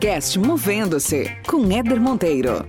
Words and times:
podcast 0.00 0.38
Movendo-se 0.38 1.30
com 1.46 1.70
Éder 1.70 2.00
Monteiro. 2.00 2.66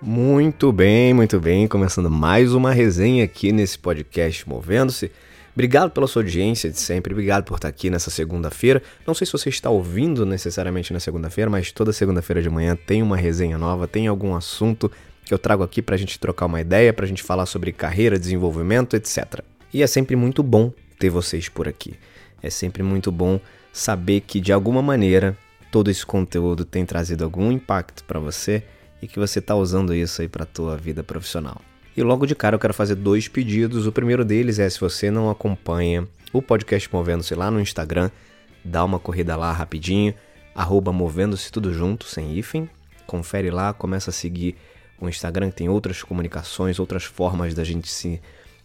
Muito 0.00 0.70
bem, 0.70 1.12
muito 1.12 1.40
bem. 1.40 1.66
Começando 1.66 2.08
mais 2.08 2.54
uma 2.54 2.70
resenha 2.72 3.24
aqui 3.24 3.50
nesse 3.50 3.76
podcast 3.76 4.48
Movendo-se. 4.48 5.10
Obrigado 5.52 5.90
pela 5.90 6.06
sua 6.06 6.22
audiência 6.22 6.70
de 6.70 6.78
sempre, 6.78 7.12
obrigado 7.12 7.42
por 7.42 7.56
estar 7.56 7.66
aqui 7.66 7.90
nessa 7.90 8.08
segunda-feira. 8.08 8.80
Não 9.04 9.14
sei 9.14 9.26
se 9.26 9.32
você 9.32 9.48
está 9.48 9.68
ouvindo 9.68 10.24
necessariamente 10.24 10.92
na 10.92 11.00
segunda-feira, 11.00 11.50
mas 11.50 11.72
toda 11.72 11.92
segunda-feira 11.92 12.40
de 12.40 12.48
manhã 12.48 12.76
tem 12.76 13.02
uma 13.02 13.16
resenha 13.16 13.58
nova, 13.58 13.88
tem 13.88 14.06
algum 14.06 14.36
assunto 14.36 14.88
que 15.24 15.34
eu 15.34 15.40
trago 15.40 15.64
aqui 15.64 15.82
para 15.82 15.96
a 15.96 15.98
gente 15.98 16.20
trocar 16.20 16.46
uma 16.46 16.60
ideia, 16.60 16.92
para 16.92 17.04
a 17.04 17.08
gente 17.08 17.24
falar 17.24 17.46
sobre 17.46 17.72
carreira, 17.72 18.16
desenvolvimento, 18.16 18.94
etc. 18.94 19.40
E 19.74 19.82
é 19.82 19.88
sempre 19.88 20.14
muito 20.14 20.40
bom 20.40 20.72
ter 21.00 21.10
vocês 21.10 21.48
por 21.48 21.66
aqui. 21.66 21.94
É 22.40 22.48
sempre 22.48 22.84
muito 22.84 23.10
bom 23.10 23.40
saber 23.72 24.20
que 24.20 24.40
de 24.40 24.52
alguma 24.52 24.82
maneira 24.82 25.36
todo 25.70 25.90
esse 25.90 26.04
conteúdo 26.04 26.64
tem 26.64 26.84
trazido 26.84 27.24
algum 27.24 27.50
impacto 27.52 28.04
para 28.04 28.18
você 28.18 28.62
e 29.00 29.06
que 29.06 29.18
você 29.18 29.38
está 29.38 29.54
usando 29.54 29.94
isso 29.94 30.20
aí 30.20 30.28
para 30.28 30.42
a 30.42 30.46
tua 30.46 30.76
vida 30.76 31.02
profissional. 31.02 31.60
E 31.96 32.02
logo 32.02 32.26
de 32.26 32.34
cara 32.34 32.54
eu 32.54 32.60
quero 32.60 32.74
fazer 32.74 32.94
dois 32.94 33.28
pedidos. 33.28 33.86
O 33.86 33.92
primeiro 33.92 34.24
deles 34.24 34.58
é 34.58 34.68
se 34.68 34.80
você 34.80 35.10
não 35.10 35.30
acompanha 35.30 36.06
o 36.32 36.40
podcast 36.40 36.88
Movendo-se 36.92 37.34
lá 37.34 37.50
no 37.50 37.60
Instagram, 37.60 38.10
dá 38.64 38.84
uma 38.84 38.98
corrida 38.98 39.36
lá 39.36 39.52
rapidinho, 39.52 40.14
arroba 40.54 40.92
Movendo-se 40.92 41.50
tudo 41.50 41.72
junto, 41.72 42.06
sem 42.06 42.36
hífen. 42.36 42.68
Confere 43.06 43.50
lá, 43.50 43.72
começa 43.72 44.10
a 44.10 44.12
seguir 44.12 44.56
o 45.00 45.08
Instagram, 45.08 45.50
que 45.50 45.56
tem 45.56 45.68
outras 45.68 46.02
comunicações, 46.02 46.78
outras 46.78 47.04
formas 47.04 47.54
da 47.54 47.64
gente 47.64 47.88
se 47.88 48.20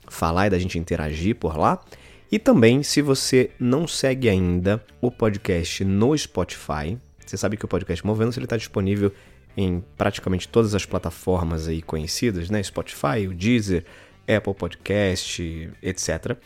falar 0.08 0.48
e 0.48 0.50
da 0.52 0.60
gente 0.60 0.78
interagir 0.78 1.36
por 1.36 1.58
lá. 1.58 1.82
E 2.32 2.40
também, 2.40 2.82
se 2.82 3.02
você 3.02 3.52
não 3.60 3.88
segue 3.88 4.28
ainda 4.28 4.84
o 5.00 5.12
podcast 5.12 5.84
no 5.86 6.18
Spotify, 6.18 6.98
você 7.26 7.38
sabe 7.38 7.58
que 7.58 7.66
o 7.66 7.68
podcast 7.68 8.06
Movendo-se 8.06 8.40
está 8.42 8.58
disponível 8.58 9.12
em 9.56 9.84
praticamente 9.98 10.48
todas 10.48 10.76
as 10.76 10.86
plataformas 10.86 11.68
aí 11.68 11.82
conhecidas, 11.82 12.50
né? 12.50 12.62
Spotify, 12.62 13.28
o 13.28 13.34
Deezer, 13.34 13.86
Apple 14.28 14.54
Podcast, 14.54 15.72
etc. 15.82 16.38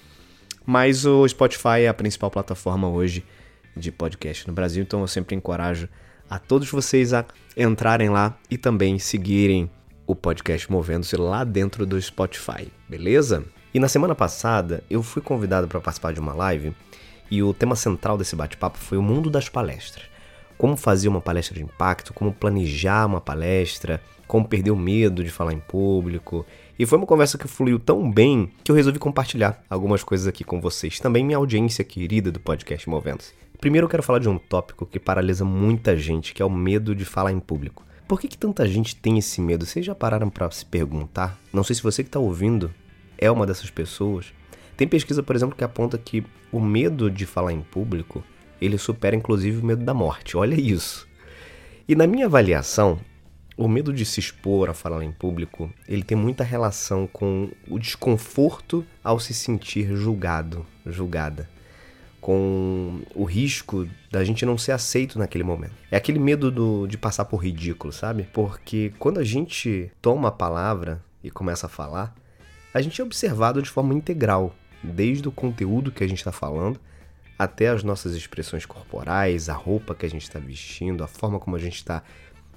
Mas 0.66 1.05
o 1.05 1.27
Spotify 1.27 1.81
é 1.81 1.88
a 1.88 1.94
principal 1.94 2.30
plataforma 2.30 2.88
hoje 2.88 3.25
de 3.75 3.91
podcast 3.91 4.47
no 4.47 4.53
Brasil, 4.53 4.83
então 4.83 5.02
eu 5.02 5.07
sempre 5.07 5.35
encorajo 5.35 5.89
a 6.30 6.38
todos 6.38 6.69
vocês 6.69 7.13
a 7.13 7.25
entrarem 7.57 8.09
lá 8.09 8.38
e 8.52 8.57
também 8.57 9.00
seguirem 9.00 9.69
o 10.05 10.16
podcast 10.16 10.72
Movendo-se 10.72 11.16
lá 11.16 11.44
dentro 11.44 11.85
do 11.85 12.00
Spotify, 12.00 12.67
beleza? 12.88 13.45
E 13.73 13.80
na 13.80 13.88
semana 13.88 14.16
passada 14.16 14.84
eu 14.89 15.03
fui 15.03 15.22
convidado 15.22 15.67
para 15.67 15.80
participar 15.80 16.14
de 16.14 16.20
uma 16.20 16.34
live 16.34 16.73
e 17.30 17.44
o 17.44 17.53
tema 17.53 17.75
central 17.75 18.17
desse 18.17 18.36
bate-papo 18.36 18.78
foi 18.78 18.98
o 18.98 19.03
mundo 19.03 19.30
das 19.30 19.48
palestras 19.50 20.09
como 20.59 20.75
fazer 20.75 21.08
uma 21.08 21.22
palestra 21.22 21.56
de 21.56 21.64
impacto, 21.64 22.14
como 22.14 22.34
planejar 22.34 23.06
uma 23.06 23.22
palestra, 23.22 24.02
como 24.28 24.45
perder 24.45 24.72
o 24.72 24.75
medo 24.75 25.23
de 25.23 25.30
falar 25.30 25.53
em 25.53 25.59
público. 25.59 26.45
E 26.78 26.86
foi 26.86 26.97
uma 26.97 27.08
conversa 27.08 27.38
que 27.38 27.47
fluiu 27.47 27.80
tão 27.80 28.12
bem 28.12 28.52
que 28.62 28.70
eu 28.70 28.75
resolvi 28.75 29.00
compartilhar 29.00 29.64
algumas 29.70 30.03
coisas 30.03 30.28
aqui 30.28 30.44
com 30.44 30.59
vocês, 30.59 31.00
também 31.00 31.23
minha 31.23 31.38
audiência 31.38 31.81
querida 31.86 32.30
do 32.30 32.42
podcast 32.42 32.90
Movendo-se. 32.90 33.34
Primeiro 33.62 33.86
eu 33.86 33.90
quero 33.90 34.03
falar 34.03 34.20
de 34.20 34.28
um 34.28 34.38
tópico 34.38 34.86
que 34.86 35.00
paralisa 35.00 35.45
muita 35.45 35.95
gente, 35.95 36.34
que 36.34 36.42
é 36.42 36.45
o 36.45 36.50
medo 36.50 36.94
de 36.94 37.06
falar 37.06 37.31
em 37.31 37.40
público. 37.40 37.86
Por 38.06 38.20
que, 38.20 38.28
que 38.28 38.38
tanta 38.38 38.67
gente 38.67 38.97
tem 38.97 39.17
esse 39.17 39.40
medo? 39.40 39.66
Vocês 39.66 39.86
já 39.86 39.95
pararam 39.95 40.30
para 40.30 40.52
se 40.52 40.66
perguntar? 40.66 41.40
Não 41.53 41.64
sei 41.64 41.78
se 41.78 41.84
você 41.84 42.03
que 42.03 42.09
está 42.09 42.20
ouvindo 42.20 42.70
é 43.20 43.30
uma 43.30 43.45
dessas 43.45 43.70
pessoas. 43.70 44.34
Tem 44.75 44.88
pesquisa, 44.88 45.22
por 45.22 45.36
exemplo, 45.36 45.56
que 45.56 45.64
aponta 45.64 45.98
que 45.98 46.23
o 46.52 46.59
medo 46.59 47.12
de 47.12 47.25
falar 47.25 47.52
em 47.52 47.62
público 47.62 48.24
ele 48.62 48.78
supera 48.78 49.16
inclusive 49.16 49.62
o 49.62 49.66
medo 49.66 49.84
da 49.84 49.94
morte. 49.94 50.35
Olha 50.35 50.59
isso. 50.59 51.07
E 51.88 51.96
na 51.96 52.06
minha 52.06 52.25
avaliação, 52.25 53.00
o 53.57 53.68
medo 53.68 53.91
de 53.91 54.06
se 54.06 54.19
expor 54.19 54.69
a 54.69 54.74
falar 54.74 55.03
em 55.03 55.12
público, 55.12 55.72
ele 55.88 56.03
tem 56.03 56.18
muita 56.18 56.44
relação 56.44 57.07
com 57.07 57.50
o 57.68 57.80
desconforto 57.80 58.85
ao 59.03 59.19
se 59.19 59.34
sentir 59.34 59.96
julgado, 59.96 60.66
julgada, 60.86 61.50
com 62.22 63.01
o 63.16 63.24
risco 63.24 63.88
da 64.12 64.24
gente 64.24 64.46
não 64.46 64.57
ser 64.57 64.72
aceito 64.74 65.18
naquele 65.18 65.44
momento. 65.44 65.74
É 65.90 65.97
aquele 65.97 66.19
medo 66.19 66.51
do, 66.51 66.88
de 66.88 66.97
passar 66.97 67.25
por 67.25 67.38
ridículo, 67.38 67.91
sabe? 67.91 68.30
Porque 68.34 68.94
quando 69.00 69.19
a 69.19 69.24
gente 69.24 69.91
toma 70.01 70.30
a 70.30 70.31
palavra 70.31 71.03
e 71.24 71.31
começa 71.31 71.66
a 71.66 71.69
falar, 71.69 72.16
a 72.79 72.81
gente 72.81 73.01
é 73.01 73.03
observado 73.03 73.62
de 73.62 73.69
forma 73.69 73.94
integral, 73.94 74.56
desde 74.81 75.28
o 75.28 75.34
conteúdo 75.34 75.91
que 75.91 76.01
a 76.01 76.07
gente 76.07 76.19
está 76.19 76.31
falando 76.31 76.79
até 77.38 77.67
as 77.67 77.84
nossas 77.84 78.16
expressões 78.16 78.66
corporais, 78.66 79.50
a 79.50 79.53
roupa 79.53 79.94
que 79.94 80.06
a 80.06 80.09
gente 80.09 80.23
está 80.23 80.40
vestindo, 80.40 81.03
a 81.03 81.07
forma 81.07 81.39
como 81.39 81.57
a 81.57 81.59
gente 81.59 81.75
está 81.75 82.01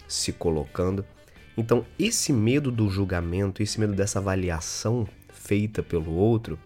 se 0.07 0.33
colocando. 0.33 1.05
Então, 1.57 1.85
esse 1.99 2.33
medo 2.33 2.71
do 2.71 2.89
julgamento, 2.89 3.65
esse 3.65 3.81
medo 3.81 3.95
dessa 3.95 4.21
avaliação 4.21 5.09
feita 5.33 5.83
pelo 5.83 6.13
outro, 6.13 6.57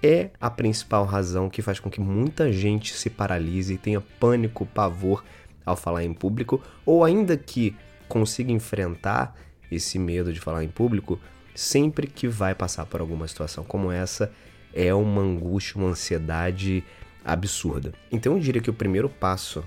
é 0.00 0.30
a 0.40 0.48
principal 0.48 1.04
razão 1.04 1.50
que 1.50 1.60
faz 1.60 1.80
com 1.80 1.90
que 1.90 2.00
muita 2.00 2.52
gente 2.52 2.94
se 2.94 3.10
paralise 3.10 3.74
e 3.74 3.78
tenha 3.78 4.00
pânico, 4.00 4.64
pavor 4.64 5.24
ao 5.66 5.76
falar 5.76 6.04
em 6.04 6.14
público, 6.14 6.62
ou 6.86 7.04
ainda 7.04 7.36
que 7.36 7.74
consiga 8.08 8.52
enfrentar 8.52 9.36
esse 9.70 9.98
medo 9.98 10.32
de 10.32 10.38
falar 10.38 10.62
em 10.62 10.68
público, 10.68 11.18
sempre 11.54 12.06
que 12.06 12.26
vai 12.26 12.54
passar 12.54 12.86
por 12.86 13.00
alguma 13.00 13.26
situação 13.28 13.64
como 13.64 13.90
essa, 13.90 14.32
é 14.72 14.92
uma 14.94 15.20
angústia, 15.20 15.76
uma 15.76 15.90
ansiedade 15.90 16.84
absurda. 17.24 17.92
Então 18.10 18.34
eu 18.34 18.40
diria 18.40 18.62
que 18.62 18.70
o 18.70 18.74
primeiro 18.74 19.08
passo 19.08 19.64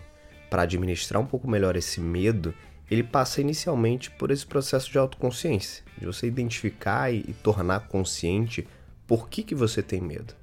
para 0.50 0.64
administrar 0.64 1.22
um 1.22 1.26
pouco 1.26 1.50
melhor 1.50 1.76
esse 1.76 2.00
medo, 2.00 2.54
ele 2.90 3.04
passa 3.04 3.42
inicialmente 3.42 4.12
por 4.12 4.32
esse 4.32 4.46
processo 4.46 4.92
de 4.92 4.98
autoconsciência, 4.98 5.84
de 5.98 6.06
você 6.06 6.28
identificar 6.28 7.12
e, 7.12 7.34
tornar 7.42 7.88
consciente 7.88 8.68
por 9.08 9.30
que, 9.30 9.44
que 9.44 9.56
você 9.56 9.82
tem 9.82 10.02
medo. 10.02 10.34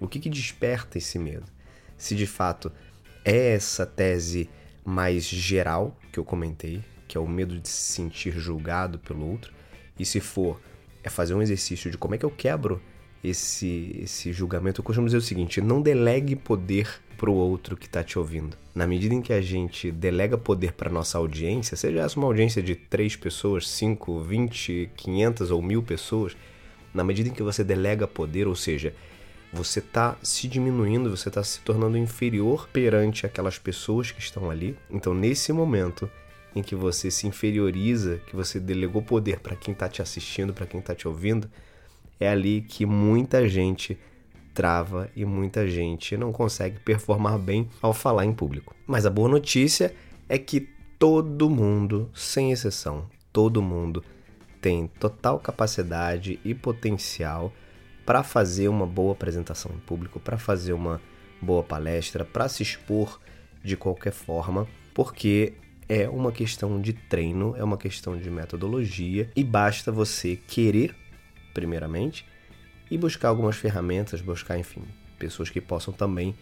O 0.00 0.08
que, 0.08 0.18
que 0.18 0.28
desperta 0.28 0.98
esse 0.98 1.18
medo? 1.18 1.46
Se 1.96 2.14
de 2.14 2.26
fato 2.26 2.70
é 3.24 3.54
essa 3.54 3.86
tese 3.86 4.50
mais 4.84 5.24
geral 5.24 5.96
que 6.12 6.18
eu 6.18 6.24
comentei, 6.24 6.82
que 7.06 7.16
é 7.16 7.20
o 7.20 7.26
medo 7.26 7.58
de 7.58 7.68
se 7.68 7.92
sentir 7.92 8.32
julgado 8.32 8.98
pelo 8.98 9.26
outro, 9.26 9.52
e 9.98 10.04
se 10.04 10.20
for 10.20 10.60
é 11.04 11.10
fazer 11.10 11.34
um 11.34 11.42
exercício 11.42 11.90
de 11.90 11.98
como 11.98 12.14
é 12.14 12.18
que 12.18 12.24
eu 12.24 12.30
quebro 12.30 12.80
esse, 13.22 14.00
esse 14.02 14.32
julgamento, 14.32 14.80
eu 14.80 14.84
costumo 14.84 15.06
dizer 15.06 15.18
o 15.18 15.22
seguinte: 15.22 15.60
não 15.60 15.80
delegue 15.80 16.34
poder 16.34 17.00
para 17.16 17.30
o 17.30 17.34
outro 17.34 17.76
que 17.76 17.86
está 17.86 18.02
te 18.02 18.18
ouvindo. 18.18 18.56
Na 18.74 18.86
medida 18.86 19.14
em 19.14 19.22
que 19.22 19.32
a 19.32 19.40
gente 19.40 19.90
delega 19.90 20.36
poder 20.36 20.72
para 20.72 20.90
nossa 20.90 21.16
audiência, 21.16 21.76
seja 21.76 22.00
essa 22.00 22.18
uma 22.18 22.26
audiência 22.26 22.62
de 22.62 22.74
3 22.74 23.16
pessoas, 23.16 23.68
5, 23.68 24.20
20, 24.20 24.90
500 24.96 25.50
ou 25.50 25.62
mil 25.62 25.82
pessoas, 25.82 26.36
na 26.92 27.04
medida 27.04 27.28
em 27.28 27.32
que 27.32 27.42
você 27.42 27.62
delega 27.62 28.06
poder, 28.06 28.46
ou 28.46 28.56
seja, 28.56 28.94
você 29.52 29.78
está 29.78 30.16
se 30.22 30.48
diminuindo, 30.48 31.08
você 31.08 31.28
está 31.28 31.42
se 31.42 31.60
tornando 31.60 31.96
inferior 31.96 32.68
perante 32.72 33.24
aquelas 33.24 33.58
pessoas 33.58 34.10
que 34.10 34.20
estão 34.20 34.50
ali. 34.50 34.76
Então, 34.90 35.14
nesse 35.14 35.52
momento 35.52 36.10
em 36.54 36.62
que 36.62 36.74
você 36.74 37.10
se 37.10 37.26
inferioriza, 37.26 38.20
que 38.26 38.36
você 38.36 38.60
delegou 38.60 39.02
poder 39.02 39.40
para 39.40 39.56
quem 39.56 39.72
está 39.72 39.88
te 39.88 40.00
assistindo, 40.00 40.52
para 40.52 40.66
quem 40.66 40.80
está 40.80 40.94
te 40.94 41.08
ouvindo, 41.08 41.50
é 42.20 42.28
ali 42.28 42.60
que 42.60 42.86
muita 42.86 43.48
gente 43.48 43.98
trava 44.54 45.10
e 45.16 45.24
muita 45.24 45.66
gente 45.66 46.16
não 46.16 46.32
consegue 46.32 46.78
performar 46.78 47.38
bem 47.38 47.68
ao 47.82 47.92
falar 47.92 48.24
em 48.24 48.32
público. 48.32 48.74
Mas 48.86 49.04
a 49.04 49.10
boa 49.10 49.28
notícia 49.28 49.94
é 50.28 50.38
que 50.38 50.68
todo 50.98 51.50
mundo, 51.50 52.08
sem 52.14 52.52
exceção, 52.52 53.06
todo 53.32 53.60
mundo 53.60 54.04
tem 54.60 54.86
total 54.86 55.40
capacidade 55.40 56.38
e 56.44 56.54
potencial 56.54 57.52
para 58.06 58.22
fazer 58.22 58.68
uma 58.68 58.86
boa 58.86 59.12
apresentação 59.12 59.72
em 59.74 59.80
público, 59.80 60.20
para 60.20 60.38
fazer 60.38 60.72
uma 60.72 61.00
boa 61.42 61.62
palestra, 61.62 62.24
para 62.24 62.48
se 62.48 62.62
expor 62.62 63.20
de 63.62 63.76
qualquer 63.76 64.12
forma, 64.12 64.66
porque 64.94 65.54
é 65.88 66.08
uma 66.08 66.32
questão 66.32 66.80
de 66.80 66.92
treino, 66.92 67.54
é 67.56 67.64
uma 67.64 67.76
questão 67.76 68.16
de 68.16 68.30
metodologia 68.30 69.30
e 69.34 69.44
basta 69.44 69.92
você 69.92 70.36
querer 70.36 70.94
primeiramente, 71.54 72.26
e 72.90 72.98
buscar 72.98 73.28
algumas 73.28 73.56
ferramentas, 73.56 74.20
buscar, 74.20 74.58
enfim, 74.58 74.82
pessoas 75.18 75.48
que 75.48 75.60
possam 75.60 75.94
também 75.94 76.34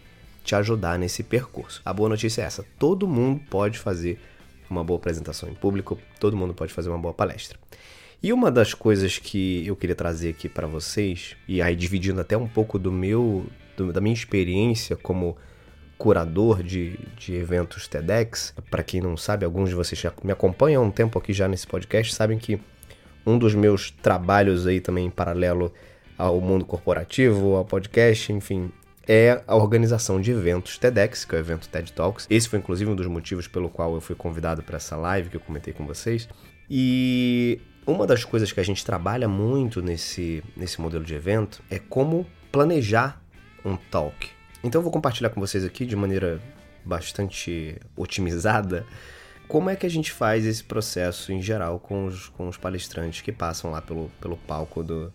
te 0.43 0.55
ajudar 0.55 0.99
nesse 0.99 1.23
percurso. 1.23 1.81
A 1.85 1.93
boa 1.93 2.09
notícia 2.09 2.41
é 2.41 2.45
essa: 2.45 2.65
todo 2.77 3.07
mundo 3.07 3.39
pode 3.49 3.77
fazer 3.77 4.19
uma 4.69 4.83
boa 4.83 4.97
apresentação 4.97 5.47
em 5.47 5.53
público, 5.53 5.97
todo 6.19 6.35
mundo 6.35 6.53
pode 6.53 6.73
fazer 6.73 6.89
uma 6.89 6.97
boa 6.97 7.13
palestra. 7.13 7.57
E 8.21 8.33
uma 8.33 8.49
das 8.49 8.73
coisas 8.73 9.19
que 9.19 9.65
eu 9.67 9.75
queria 9.75 9.95
trazer 9.95 10.29
aqui 10.29 10.49
para 10.49 10.65
vocês, 10.65 11.35
e 11.47 11.61
aí 11.61 11.75
dividindo 11.75 12.19
até 12.19 12.35
um 12.35 12.47
pouco 12.47 12.79
do 12.79 12.91
meu, 12.91 13.45
do, 13.77 13.93
da 13.93 14.01
minha 14.01 14.13
experiência 14.13 14.95
como 14.95 15.37
curador 16.03 16.61
de, 16.61 16.99
de 17.15 17.33
eventos 17.33 17.87
TEDx, 17.87 18.53
para 18.69 18.83
quem 18.83 18.99
não 18.99 19.15
sabe, 19.15 19.45
alguns 19.45 19.69
de 19.69 19.75
vocês 19.75 20.03
me 20.21 20.33
acompanham 20.33 20.83
há 20.83 20.85
um 20.85 20.91
tempo 20.91 21.17
aqui 21.17 21.31
já 21.31 21.47
nesse 21.47 21.65
podcast, 21.65 22.13
sabem 22.13 22.37
que 22.37 22.59
um 23.25 23.37
dos 23.37 23.55
meus 23.55 23.89
trabalhos 23.89 24.67
aí 24.67 24.81
também 24.81 25.05
em 25.05 25.09
paralelo 25.09 25.71
ao 26.17 26.41
mundo 26.41 26.65
corporativo, 26.65 27.55
ao 27.55 27.63
podcast, 27.63 28.33
enfim, 28.33 28.69
é 29.07 29.41
a 29.47 29.55
organização 29.55 30.19
de 30.19 30.31
eventos 30.31 30.77
TEDx, 30.77 31.23
que 31.23 31.35
é 31.35 31.37
o 31.37 31.39
evento 31.39 31.69
TED 31.69 31.93
Talks. 31.93 32.27
Esse 32.29 32.49
foi 32.49 32.59
inclusive 32.59 32.91
um 32.91 32.97
dos 32.97 33.07
motivos 33.07 33.47
pelo 33.47 33.69
qual 33.69 33.93
eu 33.93 34.01
fui 34.01 34.13
convidado 34.13 34.61
para 34.61 34.75
essa 34.75 34.97
live 34.97 35.29
que 35.29 35.37
eu 35.37 35.41
comentei 35.41 35.73
com 35.73 35.87
vocês. 35.87 36.27
E 36.69 37.61
uma 37.87 38.05
das 38.05 38.25
coisas 38.25 38.51
que 38.51 38.59
a 38.59 38.63
gente 38.63 38.83
trabalha 38.83 39.29
muito 39.29 39.81
nesse, 39.81 40.43
nesse 40.53 40.81
modelo 40.81 41.05
de 41.05 41.15
evento 41.15 41.63
é 41.71 41.79
como 41.79 42.27
planejar 42.51 43.21
um 43.63 43.77
talk. 43.77 44.42
Então 44.63 44.79
eu 44.79 44.83
vou 44.83 44.91
compartilhar 44.91 45.29
com 45.29 45.41
vocês 45.41 45.65
aqui 45.65 45.85
de 45.85 45.95
maneira 45.95 46.41
bastante 46.85 47.77
otimizada 47.95 48.85
como 49.47 49.69
é 49.69 49.75
que 49.75 49.85
a 49.85 49.89
gente 49.89 50.11
faz 50.11 50.45
esse 50.45 50.63
processo 50.63 51.31
em 51.31 51.41
geral 51.41 51.79
com 51.79 52.05
os, 52.05 52.29
com 52.29 52.47
os 52.47 52.57
palestrantes 52.57 53.21
que 53.21 53.31
passam 53.31 53.71
lá 53.71 53.81
pelo, 53.81 54.09
pelo 54.21 54.37
palco 54.37 54.81
do, 54.81 55.13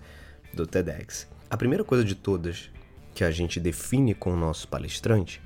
do 0.52 0.66
TEDx. 0.66 1.26
A 1.50 1.56
primeira 1.56 1.82
coisa 1.82 2.04
de 2.04 2.14
todas 2.14 2.70
que 3.14 3.24
a 3.24 3.30
gente 3.30 3.58
define 3.58 4.14
com 4.14 4.32
o 4.32 4.36
nosso 4.36 4.68
palestrante 4.68 5.40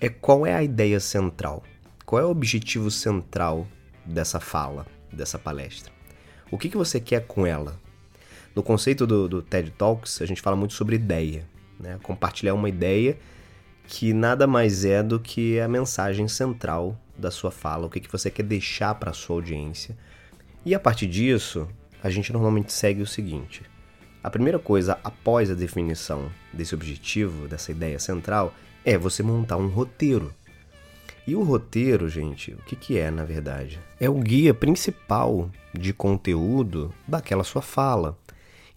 é 0.00 0.08
qual 0.08 0.46
é 0.46 0.54
a 0.54 0.62
ideia 0.62 0.98
central, 0.98 1.62
qual 2.06 2.22
é 2.22 2.24
o 2.24 2.30
objetivo 2.30 2.90
central 2.90 3.68
dessa 4.06 4.40
fala, 4.40 4.86
dessa 5.12 5.38
palestra. 5.38 5.92
O 6.50 6.56
que, 6.56 6.70
que 6.70 6.76
você 6.76 6.98
quer 6.98 7.26
com 7.26 7.46
ela? 7.46 7.78
No 8.54 8.62
conceito 8.62 9.06
do, 9.06 9.28
do 9.28 9.42
TED 9.42 9.70
Talks, 9.72 10.22
a 10.22 10.26
gente 10.26 10.40
fala 10.40 10.56
muito 10.56 10.72
sobre 10.72 10.96
ideia, 10.96 11.46
né? 11.78 11.98
compartilhar 12.02 12.54
uma 12.54 12.68
ideia 12.68 13.18
que 13.86 14.12
nada 14.12 14.46
mais 14.46 14.84
é 14.84 15.02
do 15.02 15.18
que 15.18 15.58
a 15.58 15.66
mensagem 15.66 16.28
central 16.28 16.98
da 17.16 17.30
sua 17.30 17.50
fala, 17.50 17.86
o 17.86 17.90
que, 17.90 18.00
que 18.00 18.12
você 18.12 18.30
quer 18.30 18.42
deixar 18.42 18.94
para 18.94 19.10
a 19.10 19.14
sua 19.14 19.36
audiência. 19.36 19.96
E 20.64 20.74
a 20.74 20.78
partir 20.78 21.06
disso, 21.06 21.66
a 22.02 22.10
gente 22.10 22.32
normalmente 22.32 22.72
segue 22.72 23.00
o 23.00 23.06
seguinte: 23.06 23.62
a 24.22 24.30
primeira 24.30 24.58
coisa 24.58 24.98
após 25.02 25.50
a 25.50 25.54
definição 25.54 26.30
desse 26.52 26.74
objetivo, 26.74 27.48
dessa 27.48 27.72
ideia 27.72 27.98
central, 27.98 28.52
é 28.84 28.98
você 28.98 29.22
montar 29.22 29.56
um 29.56 29.68
roteiro. 29.68 30.32
E 31.26 31.34
o 31.34 31.42
roteiro, 31.42 32.08
gente, 32.08 32.52
o 32.52 32.58
que, 32.58 32.74
que 32.76 32.98
é 32.98 33.10
na 33.10 33.24
verdade? 33.24 33.80
É 34.00 34.08
o 34.08 34.14
guia 34.14 34.54
principal 34.54 35.50
de 35.74 35.92
conteúdo 35.92 36.92
daquela 37.06 37.44
sua 37.44 37.62
fala. 37.62 38.16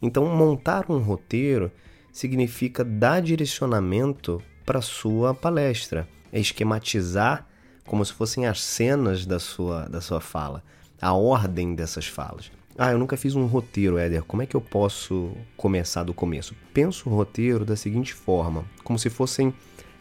Então, 0.01 0.25
montar 0.25 0.85
um 0.89 0.97
roteiro 0.99 1.71
significa 2.11 2.83
dar 2.83 3.21
direcionamento 3.21 4.41
para 4.65 4.81
sua 4.81 5.33
palestra, 5.33 6.07
é 6.31 6.39
esquematizar 6.39 7.47
como 7.85 8.05
se 8.05 8.13
fossem 8.13 8.45
as 8.45 8.61
cenas 8.61 9.25
da 9.25 9.39
sua, 9.39 9.87
da 9.87 9.99
sua 9.99 10.21
fala, 10.21 10.63
a 11.01 11.13
ordem 11.13 11.75
dessas 11.75 12.07
falas. 12.07 12.51
Ah, 12.77 12.91
eu 12.91 12.97
nunca 12.97 13.17
fiz 13.17 13.35
um 13.35 13.45
roteiro, 13.45 13.97
Éder. 13.97 14.23
Como 14.23 14.41
é 14.41 14.45
que 14.45 14.55
eu 14.55 14.61
posso 14.61 15.31
começar 15.57 16.03
do 16.03 16.13
começo? 16.13 16.55
Penso 16.73 17.09
o 17.09 17.13
roteiro 17.13 17.65
da 17.65 17.75
seguinte 17.75 18.13
forma, 18.13 18.65
como 18.83 18.97
se 18.97 19.09
fossem 19.09 19.53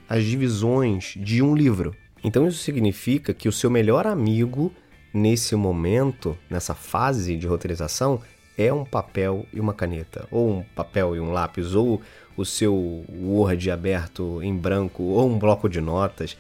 as 0.09 0.25
divisões 0.25 1.15
de 1.17 1.43
um 1.43 1.55
livro. 1.55 1.95
Então 2.23 2.47
isso 2.47 2.59
significa 2.59 3.35
que 3.35 3.49
o 3.49 3.53
seu 3.53 3.71
melhor 3.71 4.07
amigo 4.07 4.73
nesse 5.13 5.57
momento, 5.57 6.39
nessa 6.49 6.75
fase 6.75 7.37
de 7.37 7.47
roteirização, 7.47 8.21
é 8.61 8.71
um 8.71 8.85
papel 8.85 9.47
e 9.55 9.59
uma 9.59 9.73
caneta, 9.73 10.29
ou 10.31 10.51
um 10.59 10.63
papel 10.63 11.17
e 11.17 11.21
um 11.21 11.33
lápis, 11.33 11.75
ou 11.75 12.03
o 12.37 12.45
seu 12.45 13.05
Word 13.09 13.71
aberto 13.71 14.43
em 14.43 14.55
branco, 14.55 15.03
ou 15.03 15.27
um 15.31 15.39
bloco 15.39 15.67
de 15.67 15.81
notas. 15.81 16.37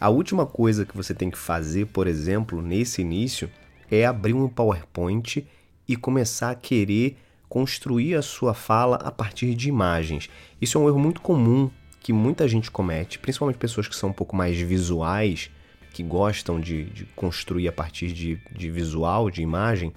A 0.00 0.08
última 0.08 0.44
coisa 0.44 0.84
que 0.84 0.96
você 0.96 1.14
tem 1.14 1.30
que 1.30 1.38
fazer, 1.38 1.86
por 1.86 2.08
exemplo, 2.08 2.60
nesse 2.60 3.00
início, 3.00 3.48
é 3.88 4.04
abrir 4.04 4.34
um 4.34 4.48
PowerPoint 4.48 5.46
e 5.86 5.94
começar 5.94 6.50
a 6.50 6.56
querer 6.56 7.16
construir 7.48 8.16
a 8.16 8.22
sua 8.22 8.54
fala 8.54 8.96
a 8.96 9.12
partir 9.12 9.54
de 9.54 9.68
imagens. 9.68 10.28
Isso 10.60 10.76
é 10.76 10.80
um 10.80 10.88
erro 10.88 10.98
muito 10.98 11.20
comum 11.20 11.70
que 12.00 12.12
muita 12.12 12.48
gente 12.48 12.72
comete, 12.72 13.20
principalmente 13.20 13.58
pessoas 13.58 13.86
que 13.86 13.94
são 13.94 14.08
um 14.08 14.12
pouco 14.12 14.34
mais 14.34 14.58
visuais, 14.58 15.48
que 15.92 16.02
gostam 16.02 16.58
de, 16.58 16.84
de 16.86 17.04
construir 17.14 17.68
a 17.68 17.72
partir 17.72 18.10
de, 18.12 18.40
de 18.50 18.68
visual, 18.68 19.30
de 19.30 19.42
imagem, 19.42 19.92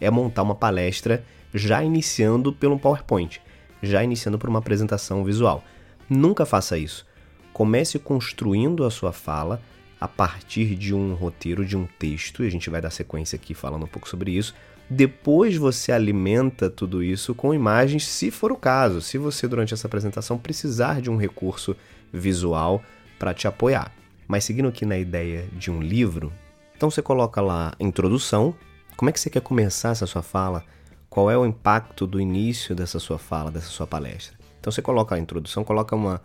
é 0.00 0.10
montar 0.10 0.42
uma 0.42 0.54
palestra 0.54 1.24
já 1.52 1.82
iniciando 1.82 2.52
pelo 2.52 2.78
PowerPoint, 2.78 3.40
já 3.82 4.02
iniciando 4.02 4.38
por 4.38 4.48
uma 4.48 4.58
apresentação 4.58 5.24
visual. 5.24 5.64
Nunca 6.08 6.46
faça 6.46 6.78
isso. 6.78 7.06
Comece 7.52 7.98
construindo 7.98 8.84
a 8.84 8.90
sua 8.90 9.12
fala 9.12 9.60
a 10.00 10.08
partir 10.08 10.74
de 10.76 10.94
um 10.94 11.12
roteiro, 11.14 11.64
de 11.64 11.76
um 11.76 11.86
texto, 11.98 12.42
e 12.42 12.46
a 12.46 12.50
gente 12.50 12.70
vai 12.70 12.80
dar 12.80 12.90
sequência 12.90 13.36
aqui 13.36 13.52
falando 13.52 13.84
um 13.84 13.88
pouco 13.88 14.08
sobre 14.08 14.30
isso. 14.30 14.54
Depois 14.88 15.56
você 15.56 15.92
alimenta 15.92 16.70
tudo 16.70 17.02
isso 17.02 17.34
com 17.34 17.54
imagens, 17.54 18.06
se 18.06 18.30
for 18.30 18.50
o 18.50 18.56
caso, 18.56 19.00
se 19.00 19.18
você 19.18 19.46
durante 19.46 19.74
essa 19.74 19.86
apresentação 19.86 20.38
precisar 20.38 21.00
de 21.00 21.10
um 21.10 21.16
recurso 21.16 21.76
visual 22.12 22.82
para 23.18 23.34
te 23.34 23.46
apoiar. 23.46 23.92
Mas 24.26 24.44
seguindo 24.44 24.68
aqui 24.68 24.86
na 24.86 24.98
ideia 24.98 25.46
de 25.52 25.70
um 25.70 25.80
livro, 25.80 26.32
então 26.76 26.90
você 26.90 27.02
coloca 27.02 27.40
lá 27.40 27.72
introdução, 27.78 28.54
como 29.00 29.08
é 29.08 29.14
que 29.14 29.18
você 29.18 29.30
quer 29.30 29.40
começar 29.40 29.92
essa 29.92 30.06
sua 30.06 30.20
fala? 30.20 30.62
Qual 31.08 31.30
é 31.30 31.38
o 31.38 31.46
impacto 31.46 32.06
do 32.06 32.20
início 32.20 32.74
dessa 32.74 32.98
sua 32.98 33.18
fala, 33.18 33.50
dessa 33.50 33.68
sua 33.68 33.86
palestra? 33.86 34.36
Então 34.60 34.70
você 34.70 34.82
coloca 34.82 35.14
a 35.14 35.18
introdução, 35.18 35.64
coloca 35.64 35.96
uma, 35.96 36.20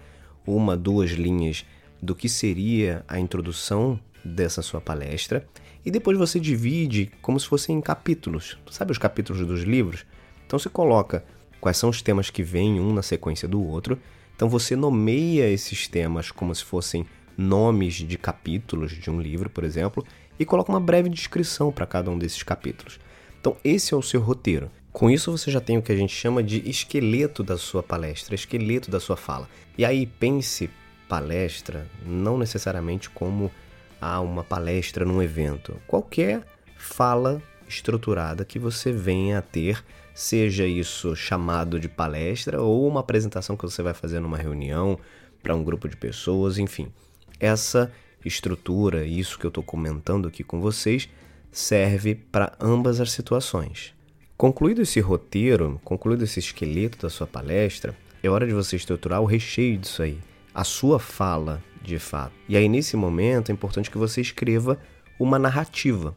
uma, 0.45 0.75
duas 0.75 1.11
linhas 1.11 1.65
do 2.01 2.13
que 2.13 2.27
seria 2.27 3.01
a 3.07 3.17
introdução 3.17 3.97
dessa 4.25 4.61
sua 4.61 4.81
palestra 4.81 5.47
e 5.85 5.89
depois 5.89 6.17
você 6.17 6.37
divide 6.37 7.09
como 7.21 7.39
se 7.39 7.47
fossem 7.47 7.79
capítulos. 7.79 8.57
Sabe 8.69 8.91
os 8.91 8.97
capítulos 8.97 9.47
dos 9.47 9.61
livros? 9.61 10.05
Então 10.45 10.59
você 10.59 10.67
coloca 10.67 11.23
quais 11.61 11.77
são 11.77 11.89
os 11.89 12.01
temas 12.01 12.29
que 12.29 12.43
vêm 12.43 12.81
um 12.81 12.93
na 12.93 13.01
sequência 13.01 13.47
do 13.47 13.65
outro. 13.65 13.97
Então 14.35 14.49
você 14.49 14.75
nomeia 14.75 15.49
esses 15.49 15.87
temas 15.87 16.29
como 16.29 16.53
se 16.53 16.65
fossem 16.65 17.05
nomes 17.37 17.93
de 17.93 18.17
capítulos 18.17 18.91
de 18.91 19.09
um 19.09 19.21
livro, 19.21 19.49
por 19.49 19.63
exemplo, 19.63 20.05
e 20.39 20.45
coloca 20.45 20.71
uma 20.71 20.79
breve 20.79 21.09
descrição 21.09 21.71
para 21.71 21.85
cada 21.85 22.09
um 22.11 22.17
desses 22.17 22.43
capítulos. 22.43 22.99
Então 23.39 23.55
esse 23.63 23.93
é 23.93 23.97
o 23.97 24.01
seu 24.01 24.21
roteiro. 24.21 24.71
Com 24.91 25.09
isso 25.09 25.31
você 25.31 25.51
já 25.51 25.59
tem 25.59 25.77
o 25.77 25.81
que 25.81 25.91
a 25.91 25.95
gente 25.95 26.13
chama 26.13 26.41
de 26.41 26.67
esqueleto 26.69 27.43
da 27.43 27.57
sua 27.57 27.83
palestra, 27.83 28.33
esqueleto 28.33 28.89
da 28.89 28.99
sua 28.99 29.17
fala. 29.17 29.47
E 29.77 29.83
aí 29.83 30.05
pense 30.05 30.69
palestra 31.07 31.87
não 32.05 32.37
necessariamente 32.37 33.09
como 33.09 33.51
ah, 33.99 34.21
uma 34.21 34.43
palestra 34.43 35.05
num 35.05 35.21
evento. 35.21 35.75
Qualquer 35.87 36.43
fala 36.77 37.41
estruturada 37.67 38.45
que 38.45 38.59
você 38.59 38.91
venha 38.91 39.39
a 39.39 39.41
ter, 39.41 39.83
seja 40.13 40.65
isso 40.65 41.15
chamado 41.15 41.79
de 41.79 41.89
palestra 41.89 42.61
ou 42.61 42.87
uma 42.87 43.01
apresentação 43.01 43.57
que 43.57 43.63
você 43.63 43.81
vai 43.81 43.93
fazer 43.93 44.19
numa 44.19 44.37
reunião 44.37 44.97
para 45.41 45.55
um 45.55 45.63
grupo 45.63 45.87
de 45.87 45.97
pessoas, 45.97 46.57
enfim. 46.57 46.91
Essa 47.39 47.91
estrutura, 48.25 49.05
isso 49.05 49.39
que 49.39 49.45
eu 49.45 49.49
estou 49.49 49.63
comentando 49.63 50.27
aqui 50.27 50.43
com 50.43 50.59
vocês, 50.59 51.07
serve 51.51 52.15
para 52.15 52.53
ambas 52.59 52.99
as 52.99 53.11
situações. 53.11 53.93
Concluído 54.35 54.81
esse 54.81 54.99
roteiro, 54.99 55.79
concluído 55.83 56.23
esse 56.23 56.39
esqueleto 56.39 56.97
da 56.97 57.09
sua 57.09 57.27
palestra, 57.27 57.95
é 58.21 58.29
hora 58.29 58.45
de 58.45 58.53
você 58.53 58.75
estruturar 58.75 59.21
o 59.21 59.25
recheio 59.25 59.77
disso 59.77 60.01
aí 60.01 60.19
a 60.55 60.63
sua 60.63 60.97
fala 60.97 61.61
de 61.83 61.99
fato. 61.99 62.31
E 62.47 62.55
aí, 62.55 62.69
nesse 62.69 62.95
momento, 62.95 63.49
é 63.49 63.53
importante 63.53 63.91
que 63.91 63.97
você 63.97 64.21
escreva 64.21 64.79
uma 65.19 65.37
narrativa. 65.37 66.15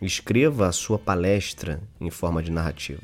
Escreva 0.00 0.66
a 0.66 0.72
sua 0.72 0.98
palestra 0.98 1.82
em 2.00 2.10
forma 2.10 2.42
de 2.42 2.50
narrativa, 2.50 3.02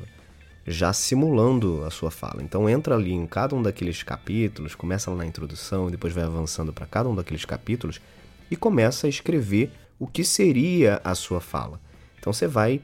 já 0.65 0.91
simulando 0.91 1.83
a 1.85 1.91
sua 1.91 2.09
fala. 2.09 2.41
Então, 2.41 2.67
entra 2.67 2.95
ali 2.95 3.13
em 3.13 3.27
cada 3.27 3.55
um 3.55 3.61
daqueles 3.61 4.01
capítulos, 4.01 4.73
começa 4.73 5.11
lá 5.11 5.17
na 5.17 5.25
introdução, 5.27 5.91
depois 5.91 6.11
vai 6.11 6.23
avançando 6.23 6.73
para 6.73 6.87
cada 6.87 7.07
um 7.07 7.13
daqueles 7.13 7.45
capítulos 7.45 8.01
e 8.49 8.55
começa 8.55 9.07
a 9.07 9.09
escrever 9.09 9.71
o 9.99 10.07
que 10.07 10.23
seria 10.23 11.01
a 11.03 11.15
sua 11.15 11.39
fala. 11.39 11.79
Então, 12.17 12.31
você 12.31 12.47
vai 12.47 12.81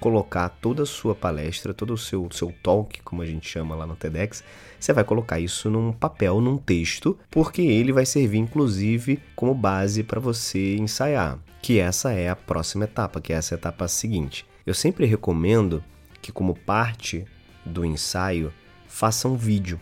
colocar 0.00 0.48
toda 0.48 0.82
a 0.82 0.86
sua 0.86 1.14
palestra, 1.14 1.72
todo 1.72 1.94
o 1.94 1.98
seu, 1.98 2.28
seu 2.30 2.52
talk, 2.62 3.02
como 3.02 3.22
a 3.22 3.26
gente 3.26 3.48
chama 3.48 3.74
lá 3.74 3.86
no 3.86 3.96
TEDx, 3.96 4.44
você 4.78 4.92
vai 4.92 5.04
colocar 5.04 5.40
isso 5.40 5.70
num 5.70 5.92
papel, 5.92 6.40
num 6.40 6.58
texto, 6.58 7.18
porque 7.30 7.62
ele 7.62 7.92
vai 7.92 8.04
servir 8.04 8.38
inclusive 8.38 9.20
como 9.34 9.54
base 9.54 10.02
para 10.02 10.20
você 10.20 10.76
ensaiar, 10.76 11.38
que 11.62 11.78
essa 11.78 12.12
é 12.12 12.28
a 12.28 12.36
próxima 12.36 12.84
etapa, 12.84 13.20
que 13.20 13.32
é 13.32 13.36
essa 13.36 13.54
etapa 13.54 13.88
seguinte. 13.88 14.46
Eu 14.66 14.74
sempre 14.74 15.06
recomendo 15.06 15.82
que 16.20 16.30
como 16.30 16.54
parte 16.54 17.24
do 17.64 17.84
ensaio, 17.84 18.52
faça 18.86 19.28
um 19.28 19.36
vídeo. 19.36 19.80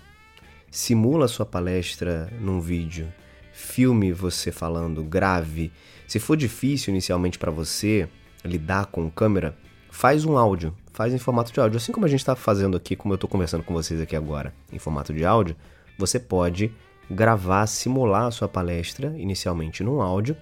Simula 0.71 1.27
a 1.27 1.29
sua 1.29 1.47
palestra 1.47 2.33
num 2.41 2.61
vídeo. 2.61 3.13
Filme 3.55 4.13
você 4.13 4.51
falando, 4.51 5.05
grave. 5.05 5.71
Se 6.09 6.19
for 6.19 6.37
difícil 6.37 6.91
inicialmente 6.91 7.39
para 7.39 7.53
você 7.53 8.09
lidar 8.45 8.87
com 8.87 9.09
câmera, 9.09 9.57
faz 9.93 10.25
um 10.25 10.37
áudio, 10.37 10.77
faz 10.93 11.15
em 11.15 11.19
formato 11.19 11.53
de 11.53 11.61
áudio. 11.61 11.77
Assim 11.77 11.93
como 11.93 12.05
a 12.05 12.09
gente 12.09 12.19
está 12.19 12.35
fazendo 12.35 12.77
aqui, 12.77 12.97
como 12.97 13.15
eu 13.15 13.17
estou 13.17 13.31
conversando 13.31 13.63
com 13.63 13.73
vocês 13.73 14.01
aqui 14.01 14.17
agora, 14.17 14.53
em 14.73 14.79
formato 14.81 15.15
de 15.15 15.25
áudio, 15.25 15.55
você 15.97 16.19
pode 16.19 16.75
gravar, 17.09 17.65
simular 17.69 18.25
a 18.25 18.31
sua 18.33 18.49
palestra 18.49 19.15
inicialmente 19.17 19.85
num 19.85 20.03
áudio 20.03 20.37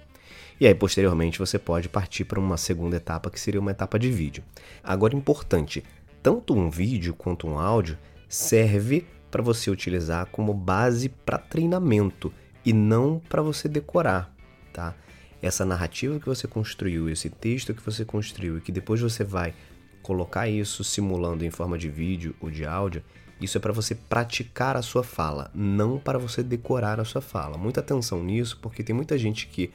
e 0.59 0.65
aí 0.65 0.73
posteriormente 0.73 1.37
você 1.37 1.59
pode 1.59 1.89
partir 1.89 2.25
para 2.25 2.39
uma 2.39 2.57
segunda 2.57 2.97
etapa 2.97 3.29
que 3.29 3.39
seria 3.39 3.61
uma 3.61 3.71
etapa 3.71 3.99
de 3.99 4.09
vídeo. 4.09 4.43
Agora 4.83 5.15
importante, 5.15 5.83
tanto 6.23 6.55
um 6.55 6.67
vídeo 6.67 7.13
quanto 7.13 7.47
um 7.47 7.59
áudio 7.59 7.95
serve 8.27 9.05
para 9.29 9.43
você 9.43 9.69
utilizar 9.69 10.25
como 10.31 10.51
base 10.51 11.09
para 11.09 11.37
treinamento 11.37 12.33
e 12.65 12.71
não 12.73 13.21
para 13.29 13.41
você 13.41 13.67
decorar, 13.67 14.33
tá? 14.71 14.95
Essa 15.41 15.65
narrativa 15.65 16.19
que 16.19 16.25
você 16.25 16.47
construiu, 16.47 17.09
esse 17.09 17.29
texto 17.29 17.73
que 17.73 17.83
você 17.83 18.05
construiu 18.05 18.57
e 18.57 18.61
que 18.61 18.71
depois 18.71 19.01
você 19.01 19.23
vai 19.23 19.53
colocar 20.01 20.47
isso 20.47 20.83
simulando 20.83 21.43
em 21.43 21.49
forma 21.49 21.77
de 21.77 21.89
vídeo 21.89 22.35
ou 22.39 22.49
de 22.49 22.65
áudio, 22.65 23.03
isso 23.41 23.57
é 23.57 23.61
para 23.61 23.73
você 23.73 23.93
praticar 23.93 24.77
a 24.77 24.81
sua 24.81 25.03
fala, 25.03 25.51
não 25.53 25.99
para 25.99 26.17
você 26.17 26.41
decorar 26.41 26.99
a 26.99 27.05
sua 27.05 27.21
fala. 27.21 27.57
Muita 27.57 27.81
atenção 27.81 28.23
nisso, 28.23 28.57
porque 28.61 28.83
tem 28.83 28.95
muita 28.95 29.17
gente 29.17 29.47
que 29.47 29.71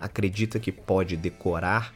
acredita 0.00 0.58
que 0.58 0.72
pode 0.72 1.16
decorar 1.16 1.94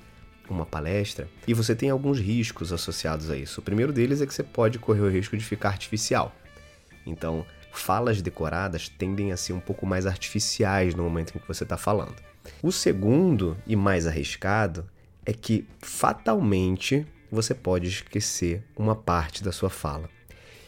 uma 0.48 0.64
palestra 0.64 1.28
e 1.48 1.52
você 1.52 1.74
tem 1.74 1.90
alguns 1.90 2.20
riscos 2.20 2.72
associados 2.72 3.30
a 3.30 3.36
isso. 3.36 3.60
O 3.60 3.64
primeiro 3.64 3.92
deles 3.92 4.20
é 4.20 4.26
que 4.26 4.34
você 4.34 4.44
pode 4.44 4.78
correr 4.78 5.00
o 5.00 5.10
risco 5.10 5.36
de 5.36 5.44
ficar 5.44 5.70
artificial. 5.70 6.32
Então, 7.04 7.44
falas 7.78 8.22
decoradas 8.22 8.88
tendem 8.88 9.32
a 9.32 9.36
ser 9.36 9.52
um 9.52 9.60
pouco 9.60 9.86
mais 9.86 10.06
artificiais 10.06 10.94
no 10.94 11.02
momento 11.02 11.36
em 11.36 11.38
que 11.38 11.48
você 11.48 11.64
está 11.64 11.76
falando. 11.76 12.16
O 12.62 12.70
segundo 12.70 13.56
e 13.66 13.74
mais 13.74 14.06
arriscado 14.06 14.88
é 15.24 15.32
que 15.32 15.66
fatalmente 15.80 17.06
você 17.30 17.54
pode 17.54 17.88
esquecer 17.88 18.62
uma 18.76 18.94
parte 18.94 19.42
da 19.42 19.52
sua 19.52 19.70
fala. 19.70 20.08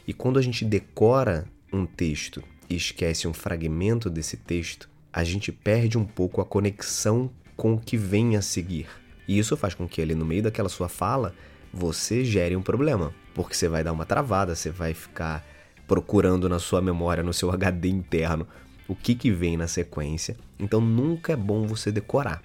E 0.07 0.13
quando 0.13 0.39
a 0.39 0.43
gente 0.43 0.65
decora 0.65 1.47
um 1.73 1.87
texto 1.87 2.43
e 2.69 2.75
esquece 2.75 3.29
um 3.29 3.33
fragmento 3.33 4.11
desse 4.11 4.37
texto, 4.37 4.89
a 5.13 5.23
gente 5.25 5.53
perde 5.53 5.97
um 5.97 6.05
pouco 6.05 6.41
a 6.41 6.45
conexão 6.45 7.31
com 7.57 7.75
o 7.75 7.81
que 7.81 7.97
vem 7.97 8.37
a 8.37 8.43
seguir. 8.43 8.89
E 9.27 9.39
isso 9.39 9.57
faz 9.57 9.75
com 9.75 9.87
que 9.87 10.01
ali 10.01 10.15
no 10.15 10.25
meio 10.25 10.43
daquela 10.43 10.69
sua 10.69 10.89
fala 10.89 11.35
você 11.73 12.25
gere 12.25 12.57
um 12.57 12.63
problema, 12.63 13.15
porque 13.35 13.55
você 13.55 13.69
vai 13.69 13.85
dar 13.85 13.93
uma 13.93 14.07
travada, 14.07 14.55
você 14.55 14.71
vai 14.71 14.95
ficar 14.95 15.45
procurando 15.89 16.49
na 16.49 16.61
sua 16.61 16.81
memória, 16.81 17.25
no 17.25 17.33
seu 17.33 17.51
HD 17.53 17.89
interno, 17.89 18.47
o 18.87 18.95
que, 18.95 19.15
que 19.15 19.31
vem 19.31 19.57
na 19.57 19.67
sequência. 19.67 20.37
Então 20.59 20.81
nunca 20.81 21.33
é 21.33 21.37
bom 21.37 21.67
você 21.67 21.91
decorar. 21.91 22.43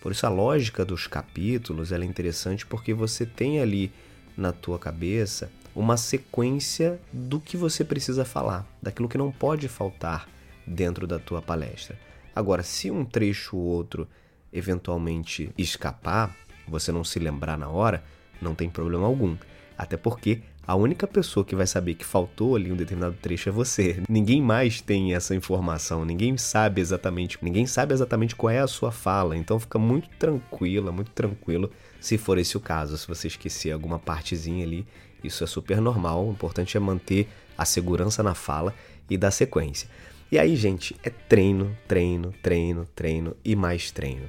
Por 0.00 0.12
isso 0.12 0.26
a 0.26 0.28
lógica 0.28 0.84
dos 0.84 1.06
capítulos 1.06 1.90
é 1.90 1.96
interessante 2.04 2.64
porque 2.66 2.92
você 2.92 3.24
tem 3.24 3.60
ali 3.60 3.90
na 4.36 4.52
tua 4.52 4.78
cabeça 4.78 5.50
uma 5.74 5.96
sequência 5.96 7.00
do 7.12 7.40
que 7.40 7.56
você 7.56 7.84
precisa 7.84 8.24
falar, 8.24 8.66
daquilo 8.80 9.08
que 9.08 9.18
não 9.18 9.32
pode 9.32 9.66
faltar 9.66 10.28
dentro 10.66 11.06
da 11.06 11.18
tua 11.18 11.42
palestra. 11.42 11.98
Agora, 12.34 12.62
se 12.62 12.90
um 12.90 13.04
trecho 13.04 13.56
ou 13.56 13.62
outro 13.62 14.06
eventualmente 14.52 15.50
escapar, 15.56 16.36
você 16.68 16.92
não 16.92 17.02
se 17.02 17.18
lembrar 17.18 17.58
na 17.58 17.68
hora, 17.68 18.04
não 18.40 18.54
tem 18.54 18.68
problema 18.70 19.06
algum. 19.06 19.36
Até 19.76 19.96
porque 19.96 20.42
a 20.66 20.74
única 20.74 21.06
pessoa 21.06 21.44
que 21.44 21.54
vai 21.54 21.66
saber 21.66 21.94
que 21.94 22.04
faltou 22.04 22.56
ali 22.56 22.72
um 22.72 22.76
determinado 22.76 23.16
trecho 23.20 23.48
é 23.48 23.52
você. 23.52 24.02
Ninguém 24.08 24.40
mais 24.40 24.80
tem 24.80 25.14
essa 25.14 25.34
informação, 25.34 26.04
ninguém 26.04 26.36
sabe 26.36 26.80
exatamente, 26.80 27.38
ninguém 27.42 27.66
sabe 27.66 27.92
exatamente 27.92 28.34
qual 28.34 28.50
é 28.50 28.60
a 28.60 28.66
sua 28.66 28.90
fala, 28.90 29.36
então 29.36 29.60
fica 29.60 29.78
muito 29.78 30.08
tranquila, 30.18 30.90
muito 30.90 31.10
tranquilo 31.10 31.70
se 32.00 32.18
for 32.18 32.38
esse 32.38 32.56
o 32.56 32.60
caso, 32.60 32.96
se 32.96 33.06
você 33.06 33.28
esquecer 33.28 33.72
alguma 33.72 33.98
partezinha 33.98 34.64
ali, 34.64 34.86
isso 35.22 35.42
é 35.42 35.46
super 35.46 35.80
normal, 35.80 36.26
o 36.26 36.32
importante 36.32 36.76
é 36.76 36.80
manter 36.80 37.28
a 37.56 37.64
segurança 37.64 38.22
na 38.22 38.34
fala 38.34 38.74
e 39.08 39.16
da 39.16 39.30
sequência. 39.30 39.88
E 40.30 40.38
aí, 40.38 40.56
gente, 40.56 40.96
é 41.02 41.10
treino, 41.10 41.76
treino, 41.86 42.34
treino, 42.42 42.86
treino 42.94 43.36
e 43.44 43.54
mais 43.54 43.90
treino. 43.90 44.28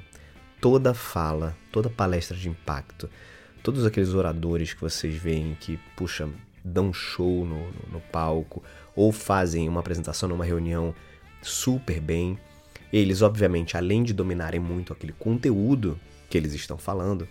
Toda 0.60 0.94
fala, 0.94 1.56
toda 1.70 1.90
palestra 1.90 2.36
de 2.36 2.48
impacto, 2.48 3.10
todos 3.66 3.84
aqueles 3.84 4.14
oradores 4.14 4.72
que 4.72 4.80
vocês 4.80 5.16
veem 5.16 5.56
que, 5.58 5.76
puxa, 5.96 6.28
dão 6.64 6.92
show 6.92 7.44
no, 7.44 7.58
no, 7.58 7.94
no 7.94 8.00
palco 8.00 8.62
ou 8.94 9.10
fazem 9.10 9.68
uma 9.68 9.80
apresentação 9.80 10.28
numa 10.28 10.44
reunião 10.44 10.94
super 11.42 12.00
bem, 12.00 12.38
eles, 12.92 13.22
obviamente, 13.22 13.76
além 13.76 14.04
de 14.04 14.14
dominarem 14.14 14.60
muito 14.60 14.92
aquele 14.92 15.12
conteúdo 15.12 15.98
que 16.30 16.38
eles 16.38 16.54
estão 16.54 16.78
falando, 16.78 17.26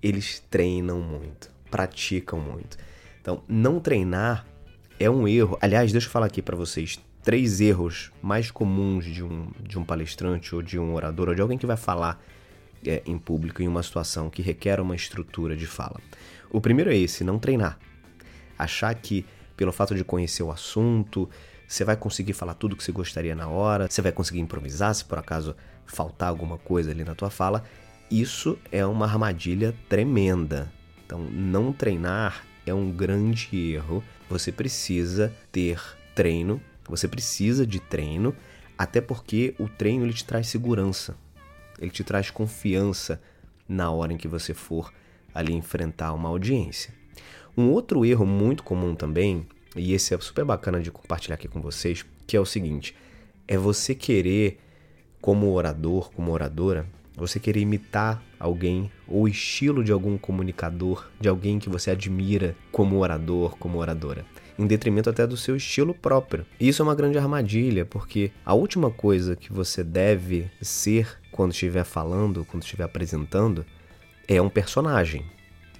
eles 0.00 0.40
treinam 0.48 1.00
muito, 1.00 1.50
praticam 1.68 2.38
muito. 2.38 2.76
Então, 3.20 3.42
não 3.48 3.80
treinar 3.80 4.46
é 5.00 5.10
um 5.10 5.26
erro. 5.26 5.58
Aliás, 5.60 5.90
deixa 5.90 6.06
eu 6.06 6.12
falar 6.12 6.26
aqui 6.26 6.40
para 6.40 6.54
vocês 6.54 6.96
três 7.24 7.60
erros 7.60 8.12
mais 8.22 8.52
comuns 8.52 9.04
de 9.04 9.24
um, 9.24 9.50
de 9.60 9.80
um 9.80 9.84
palestrante 9.84 10.54
ou 10.54 10.62
de 10.62 10.78
um 10.78 10.94
orador 10.94 11.30
ou 11.30 11.34
de 11.34 11.42
alguém 11.42 11.58
que 11.58 11.66
vai 11.66 11.76
falar 11.76 12.22
é, 12.86 13.02
em 13.06 13.18
público 13.18 13.62
em 13.62 13.68
uma 13.68 13.82
situação 13.82 14.30
que 14.30 14.42
requer 14.42 14.80
uma 14.80 14.94
estrutura 14.94 15.56
de 15.56 15.66
fala. 15.66 16.00
O 16.50 16.60
primeiro 16.60 16.90
é 16.90 16.96
esse, 16.96 17.24
não 17.24 17.38
treinar. 17.38 17.78
Achar 18.58 18.94
que 18.94 19.24
pelo 19.56 19.72
fato 19.72 19.94
de 19.94 20.04
conhecer 20.04 20.42
o 20.42 20.50
assunto, 20.50 21.28
você 21.66 21.84
vai 21.84 21.96
conseguir 21.96 22.32
falar 22.32 22.54
tudo 22.54 22.76
que 22.76 22.84
você 22.84 22.92
gostaria 22.92 23.34
na 23.34 23.48
hora, 23.48 23.88
você 23.88 24.02
vai 24.02 24.12
conseguir 24.12 24.40
improvisar 24.40 24.94
se 24.94 25.04
por 25.04 25.18
acaso 25.18 25.56
faltar 25.86 26.28
alguma 26.28 26.58
coisa 26.58 26.90
ali 26.90 27.04
na 27.04 27.14
tua 27.14 27.30
fala. 27.30 27.62
Isso 28.10 28.58
é 28.70 28.84
uma 28.84 29.06
armadilha 29.06 29.74
tremenda. 29.88 30.70
Então, 31.06 31.20
não 31.20 31.72
treinar 31.72 32.44
é 32.66 32.74
um 32.74 32.90
grande 32.90 33.48
erro. 33.56 34.02
Você 34.28 34.52
precisa 34.52 35.32
ter 35.50 35.80
treino, 36.14 36.60
você 36.88 37.08
precisa 37.08 37.66
de 37.66 37.80
treino, 37.80 38.34
até 38.76 39.00
porque 39.00 39.54
o 39.58 39.68
treino 39.68 40.04
ele 40.04 40.12
te 40.12 40.24
traz 40.24 40.48
segurança 40.48 41.16
ele 41.82 41.90
te 41.90 42.04
traz 42.04 42.30
confiança 42.30 43.20
na 43.68 43.90
hora 43.90 44.12
em 44.12 44.16
que 44.16 44.28
você 44.28 44.54
for 44.54 44.92
ali 45.34 45.52
enfrentar 45.52 46.12
uma 46.12 46.28
audiência. 46.28 46.94
Um 47.56 47.70
outro 47.70 48.04
erro 48.06 48.24
muito 48.24 48.62
comum 48.62 48.94
também, 48.94 49.46
e 49.76 49.92
esse 49.92 50.14
é 50.14 50.20
super 50.20 50.44
bacana 50.44 50.80
de 50.80 50.90
compartilhar 50.90 51.34
aqui 51.34 51.48
com 51.48 51.60
vocês, 51.60 52.06
que 52.26 52.36
é 52.36 52.40
o 52.40 52.46
seguinte: 52.46 52.94
é 53.48 53.58
você 53.58 53.94
querer, 53.94 54.60
como 55.20 55.52
orador, 55.52 56.10
como 56.12 56.30
oradora, 56.30 56.86
você 57.16 57.40
querer 57.40 57.60
imitar 57.60 58.22
alguém 58.38 58.90
ou 59.06 59.22
o 59.22 59.28
estilo 59.28 59.82
de 59.82 59.92
algum 59.92 60.16
comunicador, 60.16 61.10
de 61.20 61.28
alguém 61.28 61.58
que 61.58 61.68
você 61.68 61.90
admira 61.90 62.56
como 62.70 62.98
orador, 62.98 63.56
como 63.58 63.78
oradora 63.78 64.24
em 64.58 64.66
detrimento 64.66 65.10
até 65.10 65.26
do 65.26 65.36
seu 65.36 65.56
estilo 65.56 65.94
próprio. 65.94 66.46
E 66.60 66.68
isso 66.68 66.82
é 66.82 66.84
uma 66.84 66.94
grande 66.94 67.18
armadilha, 67.18 67.84
porque 67.84 68.30
a 68.44 68.54
última 68.54 68.90
coisa 68.90 69.34
que 69.34 69.52
você 69.52 69.82
deve 69.82 70.50
ser 70.60 71.21
quando 71.32 71.52
estiver 71.52 71.84
falando, 71.84 72.44
quando 72.44 72.62
estiver 72.62 72.84
apresentando, 72.84 73.66
é 74.28 74.40
um 74.40 74.48
personagem. 74.48 75.24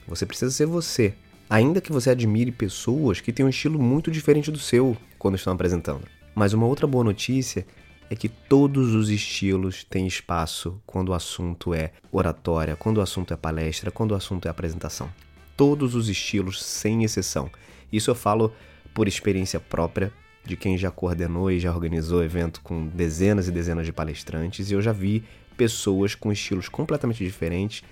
Você 0.08 0.26
precisa 0.26 0.50
ser 0.50 0.66
você. 0.66 1.14
Ainda 1.48 1.80
que 1.80 1.92
você 1.92 2.10
admire 2.10 2.50
pessoas 2.50 3.20
que 3.20 3.32
têm 3.32 3.44
um 3.44 3.50
estilo 3.50 3.78
muito 3.78 4.10
diferente 4.10 4.50
do 4.50 4.58
seu 4.58 4.96
quando 5.18 5.36
estão 5.36 5.52
apresentando. 5.52 6.02
Mas 6.34 6.54
uma 6.54 6.66
outra 6.66 6.86
boa 6.86 7.04
notícia 7.04 7.66
é 8.08 8.16
que 8.16 8.28
todos 8.28 8.94
os 8.94 9.10
estilos 9.10 9.84
têm 9.84 10.06
espaço 10.06 10.80
quando 10.86 11.10
o 11.10 11.14
assunto 11.14 11.74
é 11.74 11.92
oratória, 12.10 12.74
quando 12.74 12.98
o 12.98 13.00
assunto 13.02 13.32
é 13.32 13.36
palestra, 13.36 13.90
quando 13.90 14.12
o 14.12 14.14
assunto 14.14 14.46
é 14.46 14.50
apresentação. 14.50 15.10
Todos 15.56 15.94
os 15.94 16.08
estilos, 16.08 16.62
sem 16.62 17.04
exceção. 17.04 17.50
Isso 17.92 18.10
eu 18.10 18.14
falo 18.14 18.52
por 18.94 19.06
experiência 19.06 19.60
própria, 19.60 20.12
de 20.44 20.56
quem 20.56 20.76
já 20.76 20.90
coordenou 20.90 21.50
e 21.50 21.60
já 21.60 21.72
organizou 21.72 22.22
evento 22.22 22.60
com 22.62 22.86
dezenas 22.88 23.48
e 23.48 23.52
dezenas 23.52 23.86
de 23.86 23.92
palestrantes, 23.92 24.70
e 24.70 24.74
eu 24.74 24.82
já 24.82 24.92
vi 24.92 25.22
pessoas 25.56 26.14
com 26.14 26.32
estilos 26.32 26.68
completamente 26.68 27.24
diferentes 27.24 27.82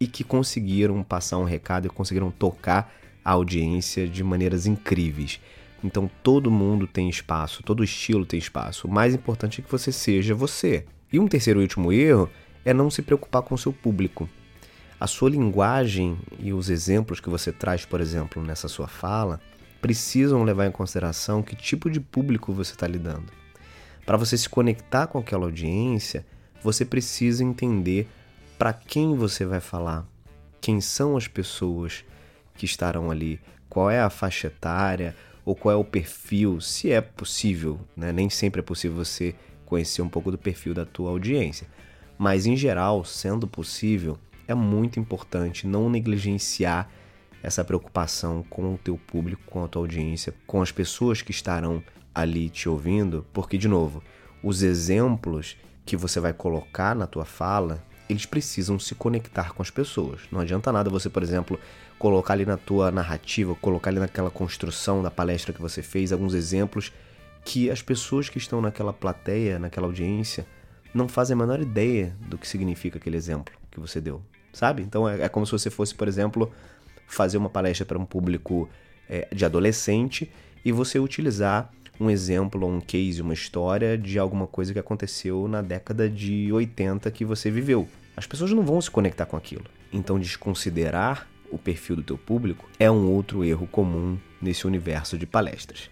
e 0.00 0.06
que 0.06 0.24
conseguiram 0.24 1.02
passar 1.02 1.38
um 1.38 1.44
recado 1.44 1.86
e 1.86 1.90
conseguiram 1.90 2.30
tocar 2.30 2.92
a 3.24 3.32
audiência 3.32 4.08
de 4.08 4.24
maneiras 4.24 4.66
incríveis. 4.66 5.40
Então 5.84 6.10
todo 6.22 6.50
mundo 6.50 6.86
tem 6.86 7.08
espaço, 7.08 7.62
todo 7.62 7.84
estilo 7.84 8.24
tem 8.24 8.38
espaço. 8.38 8.86
O 8.86 8.90
mais 8.90 9.14
importante 9.14 9.60
é 9.60 9.64
que 9.64 9.70
você 9.70 9.92
seja 9.92 10.34
você. 10.34 10.84
E 11.12 11.18
um 11.18 11.28
terceiro 11.28 11.60
e 11.60 11.62
último 11.62 11.92
erro 11.92 12.28
é 12.64 12.72
não 12.72 12.90
se 12.90 13.02
preocupar 13.02 13.42
com 13.42 13.54
o 13.54 13.58
seu 13.58 13.72
público. 13.72 14.28
A 14.98 15.06
sua 15.06 15.28
linguagem 15.28 16.16
e 16.38 16.52
os 16.52 16.70
exemplos 16.70 17.20
que 17.20 17.28
você 17.28 17.50
traz, 17.50 17.84
por 17.84 18.00
exemplo, 18.00 18.42
nessa 18.42 18.68
sua 18.68 18.86
fala, 18.86 19.40
precisam 19.82 20.44
levar 20.44 20.66
em 20.66 20.70
consideração 20.70 21.42
que 21.42 21.56
tipo 21.56 21.90
de 21.90 22.00
público 22.00 22.52
você 22.52 22.72
está 22.72 22.86
lidando. 22.86 23.32
Para 24.06 24.16
você 24.16 24.38
se 24.38 24.48
conectar 24.48 25.08
com 25.08 25.18
aquela 25.18 25.44
audiência, 25.44 26.24
você 26.62 26.84
precisa 26.84 27.42
entender 27.42 28.08
para 28.56 28.72
quem 28.72 29.16
você 29.16 29.44
vai 29.44 29.58
falar, 29.60 30.06
quem 30.60 30.80
são 30.80 31.16
as 31.16 31.26
pessoas 31.26 32.04
que 32.54 32.64
estarão 32.64 33.10
ali, 33.10 33.40
qual 33.68 33.90
é 33.90 34.00
a 34.00 34.08
faixa 34.08 34.46
etária 34.46 35.16
ou 35.44 35.56
qual 35.56 35.74
é 35.74 35.76
o 35.76 35.84
perfil, 35.84 36.60
se 36.60 36.92
é 36.92 37.00
possível, 37.00 37.80
né? 37.96 38.12
nem 38.12 38.30
sempre 38.30 38.60
é 38.60 38.62
possível 38.62 39.04
você 39.04 39.34
conhecer 39.66 40.00
um 40.00 40.08
pouco 40.08 40.30
do 40.30 40.38
perfil 40.38 40.74
da 40.74 40.86
tua 40.86 41.10
audiência, 41.10 41.66
mas 42.16 42.46
em 42.46 42.56
geral, 42.56 43.04
sendo 43.04 43.48
possível, 43.48 44.16
é 44.46 44.54
muito 44.54 45.00
importante 45.00 45.66
não 45.66 45.90
negligenciar 45.90 46.88
essa 47.42 47.64
preocupação 47.64 48.44
com 48.48 48.74
o 48.74 48.78
teu 48.78 48.96
público, 48.96 49.42
com 49.46 49.64
a 49.64 49.68
tua 49.68 49.82
audiência, 49.82 50.34
com 50.46 50.62
as 50.62 50.70
pessoas 50.70 51.22
que 51.22 51.30
estarão 51.30 51.82
ali 52.14 52.48
te 52.48 52.68
ouvindo, 52.68 53.26
porque 53.32 53.58
de 53.58 53.68
novo, 53.68 54.02
os 54.42 54.62
exemplos 54.62 55.56
que 55.84 55.96
você 55.96 56.20
vai 56.20 56.32
colocar 56.32 56.94
na 56.94 57.06
tua 57.06 57.24
fala, 57.24 57.82
eles 58.08 58.26
precisam 58.26 58.78
se 58.78 58.94
conectar 58.94 59.52
com 59.52 59.62
as 59.62 59.70
pessoas. 59.70 60.20
Não 60.30 60.40
adianta 60.40 60.70
nada 60.70 60.90
você, 60.90 61.08
por 61.08 61.22
exemplo, 61.22 61.58
colocar 61.98 62.34
ali 62.34 62.44
na 62.44 62.56
tua 62.56 62.90
narrativa, 62.90 63.54
colocar 63.54 63.90
ali 63.90 63.98
naquela 63.98 64.30
construção 64.30 65.02
da 65.02 65.10
palestra 65.10 65.52
que 65.52 65.62
você 65.62 65.82
fez 65.82 66.12
alguns 66.12 66.34
exemplos 66.34 66.92
que 67.44 67.70
as 67.70 67.82
pessoas 67.82 68.28
que 68.28 68.38
estão 68.38 68.60
naquela 68.60 68.92
plateia, 68.92 69.58
naquela 69.58 69.86
audiência, 69.86 70.46
não 70.94 71.08
fazem 71.08 71.34
a 71.34 71.38
menor 71.38 71.60
ideia 71.60 72.14
do 72.20 72.38
que 72.38 72.46
significa 72.46 72.98
aquele 72.98 73.16
exemplo 73.16 73.54
que 73.70 73.80
você 73.80 74.00
deu, 74.00 74.22
sabe? 74.52 74.82
Então 74.82 75.08
é, 75.08 75.22
é 75.22 75.28
como 75.28 75.46
se 75.46 75.52
você 75.52 75.70
fosse, 75.70 75.94
por 75.94 76.06
exemplo, 76.06 76.52
fazer 77.14 77.38
uma 77.38 77.50
palestra 77.50 77.84
para 77.84 77.98
um 77.98 78.04
público 78.04 78.68
é, 79.08 79.28
de 79.34 79.44
adolescente 79.44 80.30
e 80.64 80.72
você 80.72 80.98
utilizar 80.98 81.70
um 82.00 82.10
exemplo, 82.10 82.66
um 82.66 82.80
case, 82.80 83.20
uma 83.20 83.34
história 83.34 83.96
de 83.98 84.18
alguma 84.18 84.46
coisa 84.46 84.72
que 84.72 84.78
aconteceu 84.78 85.46
na 85.46 85.62
década 85.62 86.08
de 86.08 86.50
80 86.52 87.10
que 87.10 87.24
você 87.24 87.50
viveu. 87.50 87.88
As 88.16 88.26
pessoas 88.26 88.52
não 88.52 88.62
vão 88.62 88.80
se 88.80 88.90
conectar 88.90 89.26
com 89.26 89.36
aquilo. 89.36 89.64
Então 89.92 90.18
desconsiderar 90.18 91.28
o 91.50 91.58
perfil 91.58 91.96
do 91.96 92.02
teu 92.02 92.16
público 92.18 92.68
é 92.78 92.90
um 92.90 93.10
outro 93.10 93.44
erro 93.44 93.66
comum 93.66 94.18
nesse 94.40 94.66
universo 94.66 95.18
de 95.18 95.26
palestras. 95.26 95.90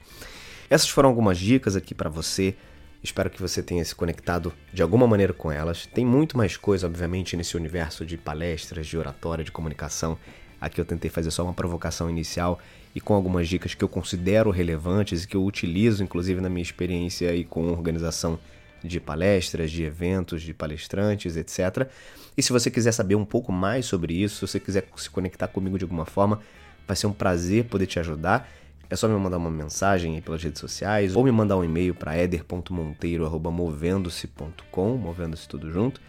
Essas 0.69 0.89
foram 0.89 1.09
algumas 1.09 1.39
dicas 1.39 1.77
aqui 1.77 1.95
para 1.95 2.09
você. 2.09 2.55
Espero 3.03 3.31
que 3.31 3.41
você 3.41 3.63
tenha 3.63 3.85
se 3.85 3.95
conectado 3.95 4.53
de 4.73 4.83
alguma 4.83 5.07
maneira 5.07 5.33
com 5.33 5.51
elas. 5.51 5.87
Tem 5.87 6.05
muito 6.05 6.37
mais 6.37 6.57
coisa, 6.57 6.87
obviamente, 6.87 7.37
nesse 7.37 7.57
universo 7.57 8.05
de 8.05 8.17
palestras, 8.17 8.87
de 8.87 8.97
oratória, 8.97 9.45
de 9.45 9.53
comunicação. 9.53 10.19
Aqui 10.61 10.81
eu 10.81 10.85
tentei 10.85 11.11
fazer 11.11 11.31
só 11.31 11.43
uma 11.43 11.55
provocação 11.55 12.11
inicial 12.11 12.61
e 12.95 13.01
com 13.01 13.15
algumas 13.15 13.49
dicas 13.49 13.75
que 13.75 13.83
eu 13.83 13.89
considero 13.89 14.51
relevantes 14.51 15.25
e 15.25 15.29
que 15.29 15.37
eu 15.37 15.45
utilizo, 15.45 16.05
inclusive, 16.05 16.41
na 16.41 16.49
minha 16.49 16.63
experiência 16.63 17.35
e 17.35 17.45
com 17.45 17.67
organização 17.69 18.39
de 18.83 18.99
palestras, 19.01 19.71
de 19.71 19.85
eventos, 19.85 20.43
de 20.43 20.53
palestrantes, 20.53 21.37
etc. 21.37 21.89
E 22.37 22.43
se 22.43 22.53
você 22.53 22.71
quiser 22.71 22.93
saber 22.93 23.15
um 23.15 23.25
pouco 23.25 23.51
mais 23.53 23.87
sobre 23.87 24.13
isso, 24.15 24.47
se 24.47 24.53
você 24.53 24.61
quiser 24.61 24.87
se 24.97 25.09
conectar 25.11 25.47
comigo 25.49 25.79
de 25.79 25.85
alguma 25.85 26.07
forma, 26.07 26.41
vai 26.87 26.97
ser 26.97 27.07
um 27.07 27.13
prazer 27.13 27.65
poder 27.65 27.87
te 27.87 28.01
ajudar. 28.01 28.51
É 28.89 28.97
só 28.97 29.07
me 29.07 29.15
mandar 29.15 29.37
uma 29.37 29.51
mensagem 29.51 30.19
pelas 30.21 30.43
redes 30.43 30.61
sociais 30.61 31.15
ou 31.15 31.23
me 31.23 31.31
mandar 31.31 31.57
um 31.57 31.65
e-mail 31.65 31.95
para 31.95 32.19
eder.monteiro@movendo-se.com, 32.19 34.97
movendo-se 34.97 35.49
tudo 35.49 35.71
junto, 35.71 36.01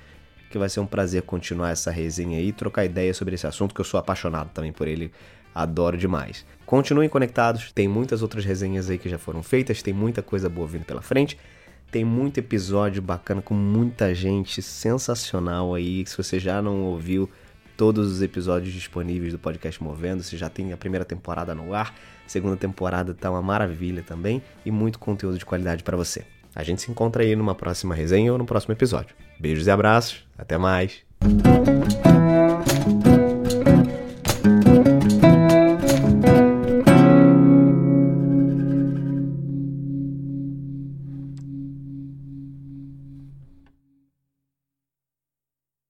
que 0.51 0.57
vai 0.57 0.69
ser 0.69 0.79
um 0.79 0.85
prazer 0.85 1.23
continuar 1.23 1.71
essa 1.71 1.89
resenha 1.89 2.37
aí, 2.37 2.51
trocar 2.51 2.85
ideias 2.85 3.17
sobre 3.17 3.35
esse 3.35 3.47
assunto 3.47 3.73
que 3.73 3.81
eu 3.81 3.85
sou 3.85 3.99
apaixonado 3.99 4.49
também 4.53 4.71
por 4.71 4.87
ele, 4.87 5.11
adoro 5.55 5.97
demais. 5.97 6.45
Continuem 6.65 7.09
conectados, 7.09 7.71
tem 7.71 7.87
muitas 7.87 8.21
outras 8.21 8.45
resenhas 8.45 8.89
aí 8.89 8.97
que 8.97 9.09
já 9.09 9.17
foram 9.17 9.41
feitas, 9.41 9.81
tem 9.81 9.93
muita 9.93 10.21
coisa 10.21 10.47
boa 10.49 10.67
vindo 10.67 10.85
pela 10.85 11.01
frente. 11.01 11.37
Tem 11.91 12.05
muito 12.05 12.37
episódio 12.37 13.01
bacana 13.01 13.41
com 13.41 13.53
muita 13.53 14.15
gente 14.15 14.61
sensacional 14.61 15.75
aí. 15.75 16.05
Se 16.05 16.15
você 16.15 16.39
já 16.39 16.61
não 16.61 16.83
ouviu 16.83 17.29
todos 17.75 18.09
os 18.09 18.21
episódios 18.21 18.73
disponíveis 18.73 19.33
do 19.33 19.39
podcast 19.39 19.83
Movendo, 19.83 20.23
você 20.23 20.37
já 20.37 20.49
tem 20.49 20.71
a 20.71 20.77
primeira 20.77 21.03
temporada 21.03 21.53
no 21.53 21.73
ar, 21.73 21.93
segunda 22.27 22.55
temporada 22.55 23.13
tá 23.13 23.29
uma 23.29 23.41
maravilha 23.41 24.03
também 24.03 24.41
e 24.65 24.71
muito 24.71 24.99
conteúdo 24.99 25.37
de 25.37 25.45
qualidade 25.45 25.83
para 25.83 25.97
você. 25.97 26.23
A 26.55 26.63
gente 26.63 26.81
se 26.81 26.91
encontra 26.91 27.23
aí 27.23 27.35
numa 27.35 27.55
próxima 27.55 27.95
resenha 27.95 28.31
ou 28.31 28.37
no 28.37 28.45
próximo 28.45 28.73
episódio. 28.73 29.15
Beijos 29.39 29.67
e 29.67 29.71
abraços, 29.71 30.23
até 30.37 30.57
mais. 30.57 31.01